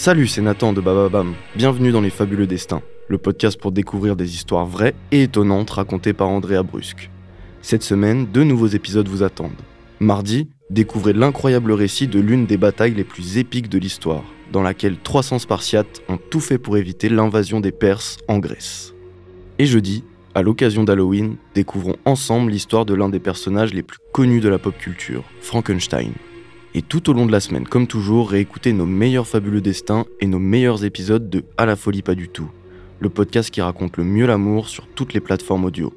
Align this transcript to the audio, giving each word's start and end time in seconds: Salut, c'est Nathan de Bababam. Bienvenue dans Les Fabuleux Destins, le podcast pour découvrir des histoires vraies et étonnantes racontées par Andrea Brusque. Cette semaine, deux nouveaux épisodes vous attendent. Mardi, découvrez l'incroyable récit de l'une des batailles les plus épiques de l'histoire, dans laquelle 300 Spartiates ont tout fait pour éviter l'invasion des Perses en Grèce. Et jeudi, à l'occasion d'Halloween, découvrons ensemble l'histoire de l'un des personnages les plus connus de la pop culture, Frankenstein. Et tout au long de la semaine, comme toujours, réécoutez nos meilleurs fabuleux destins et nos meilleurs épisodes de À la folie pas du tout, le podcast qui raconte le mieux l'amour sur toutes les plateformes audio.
Salut, 0.00 0.28
c'est 0.28 0.40
Nathan 0.40 0.72
de 0.72 0.80
Bababam. 0.80 1.34
Bienvenue 1.54 1.92
dans 1.92 2.00
Les 2.00 2.08
Fabuleux 2.08 2.46
Destins, 2.46 2.80
le 3.08 3.18
podcast 3.18 3.60
pour 3.60 3.70
découvrir 3.70 4.16
des 4.16 4.34
histoires 4.34 4.64
vraies 4.64 4.94
et 5.12 5.24
étonnantes 5.24 5.68
racontées 5.68 6.14
par 6.14 6.30
Andrea 6.30 6.62
Brusque. 6.62 7.10
Cette 7.60 7.82
semaine, 7.82 8.24
deux 8.24 8.44
nouveaux 8.44 8.68
épisodes 8.68 9.06
vous 9.06 9.22
attendent. 9.22 9.60
Mardi, 9.98 10.48
découvrez 10.70 11.12
l'incroyable 11.12 11.72
récit 11.72 12.08
de 12.08 12.18
l'une 12.18 12.46
des 12.46 12.56
batailles 12.56 12.94
les 12.94 13.04
plus 13.04 13.36
épiques 13.36 13.68
de 13.68 13.76
l'histoire, 13.76 14.24
dans 14.50 14.62
laquelle 14.62 14.96
300 14.96 15.40
Spartiates 15.40 16.00
ont 16.08 16.16
tout 16.30 16.40
fait 16.40 16.56
pour 16.56 16.78
éviter 16.78 17.10
l'invasion 17.10 17.60
des 17.60 17.70
Perses 17.70 18.16
en 18.26 18.38
Grèce. 18.38 18.94
Et 19.58 19.66
jeudi, 19.66 20.02
à 20.34 20.40
l'occasion 20.40 20.82
d'Halloween, 20.82 21.36
découvrons 21.54 21.96
ensemble 22.06 22.52
l'histoire 22.52 22.86
de 22.86 22.94
l'un 22.94 23.10
des 23.10 23.20
personnages 23.20 23.74
les 23.74 23.82
plus 23.82 23.98
connus 24.14 24.40
de 24.40 24.48
la 24.48 24.58
pop 24.58 24.78
culture, 24.78 25.24
Frankenstein. 25.42 26.12
Et 26.72 26.82
tout 26.82 27.10
au 27.10 27.12
long 27.12 27.26
de 27.26 27.32
la 27.32 27.40
semaine, 27.40 27.66
comme 27.66 27.88
toujours, 27.88 28.30
réécoutez 28.30 28.72
nos 28.72 28.86
meilleurs 28.86 29.26
fabuleux 29.26 29.60
destins 29.60 30.04
et 30.20 30.26
nos 30.26 30.38
meilleurs 30.38 30.84
épisodes 30.84 31.28
de 31.28 31.42
À 31.56 31.66
la 31.66 31.74
folie 31.74 32.02
pas 32.02 32.14
du 32.14 32.28
tout, 32.28 32.48
le 33.00 33.08
podcast 33.08 33.50
qui 33.50 33.60
raconte 33.60 33.96
le 33.96 34.04
mieux 34.04 34.26
l'amour 34.26 34.68
sur 34.68 34.86
toutes 34.86 35.12
les 35.12 35.20
plateformes 35.20 35.64
audio. 35.64 35.92